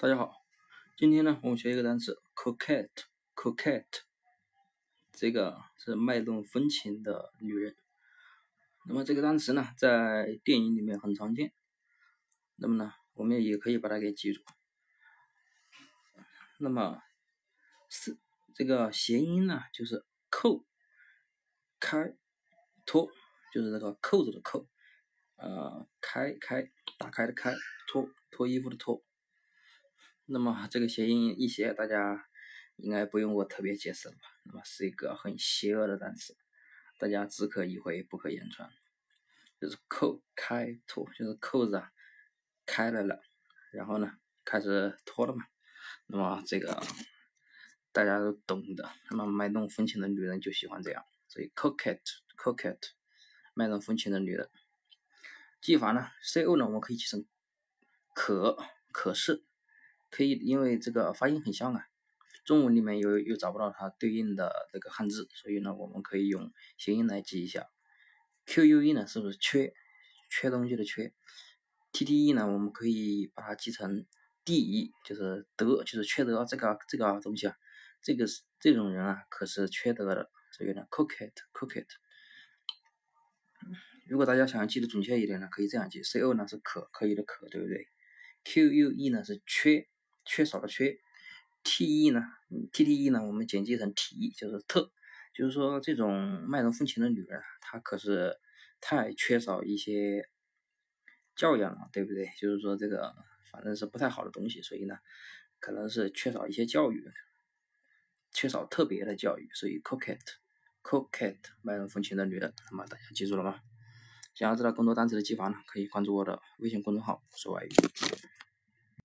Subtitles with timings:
[0.00, 0.32] 大家好，
[0.96, 3.84] 今天呢，我们学一个单词 coquette，coquette，
[5.12, 7.76] 这个是卖弄风情的女人。
[8.86, 11.52] 那么这个单词呢，在电影里面很常见。
[12.56, 14.42] 那么呢，我们也可以把它给记住。
[16.58, 17.02] 那么
[17.90, 18.16] 是
[18.54, 20.64] 这个谐音呢，就是扣
[21.78, 22.16] 开
[22.86, 23.06] 脱，
[23.52, 24.66] 就是这个扣子的扣，
[25.36, 27.54] 呃，开开打开的开，
[27.86, 29.04] 脱脱衣服的脱。
[30.32, 32.28] 那么这个谐音一写，大家
[32.76, 34.20] 应该不用我特别解释了吧？
[34.44, 36.36] 那么是一个很邪恶的单词，
[36.98, 38.70] 大家只可意会不可言传。
[39.60, 41.90] 就是扣开脱，就是扣子啊
[42.64, 43.20] 开来了，
[43.72, 45.44] 然后呢开始脱了嘛。
[46.06, 46.80] 那么这个
[47.90, 48.88] 大家都懂的。
[49.10, 52.90] 那么卖弄风情的女人就喜欢这样，所以 coquette，coquette，
[53.52, 54.48] 卖弄风情的女人。
[55.60, 57.26] 记法呢，co 呢我们可以记成
[58.14, 58.56] 可，
[58.92, 59.44] 可是。
[60.10, 61.86] 可以，因为这个发音很像啊，
[62.44, 67.68] 中文里面又又找不到它对应的这个汉字，所以呢，我们可以用谐音来记一下。
[68.46, 69.72] Q U E 呢，是不是缺
[70.28, 71.12] 缺东西的缺
[71.92, 74.04] ？T T E 呢，我们可以把它记成
[74.44, 77.56] D E，就是德，就是缺德这个这个东西啊，
[78.02, 81.86] 这个是这种人啊，可是缺德的，所以呢，coquette，coquette。
[84.08, 87.86] 如果大家想要记得准确一点呢，可以这样记：C O 呢是可可以的可，对不对
[88.42, 89.86] ？Q U E 呢是缺。
[90.24, 90.98] 缺少的缺
[91.62, 92.22] ，T E 呢
[92.72, 93.24] ？T T E 呢？
[93.26, 94.90] 我们简介成体，就是特，
[95.34, 98.38] 就是说这种卖弄风情的女人，她可是
[98.80, 100.28] 太缺少一些
[101.34, 102.30] 教养了，对不对？
[102.38, 103.14] 就是说这个
[103.50, 104.98] 反正是不太好的东西，所以呢，
[105.58, 107.04] 可能是缺少一些教育，
[108.32, 113.60] 缺少特别的教育，所以 coquette，coquette 卖弄风情的女人，那么大家记住了吗？
[114.34, 117.68] 想要知道更多单词的记法呢，可以关注我的微信公众号“说外语”。